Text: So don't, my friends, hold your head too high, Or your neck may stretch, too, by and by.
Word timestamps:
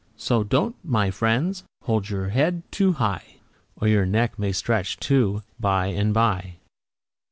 So 0.17 0.43
don't, 0.43 0.75
my 0.83 1.11
friends, 1.11 1.63
hold 1.83 2.09
your 2.09 2.29
head 2.29 2.63
too 2.71 2.93
high, 2.93 3.35
Or 3.75 3.87
your 3.87 4.07
neck 4.07 4.39
may 4.39 4.51
stretch, 4.51 4.97
too, 4.99 5.43
by 5.59 5.89
and 5.93 6.11
by. 6.11 6.55